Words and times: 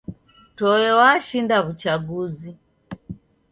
Toe 0.57 0.87
washinda 0.99 1.55
w'uchaguzi. 1.65 2.49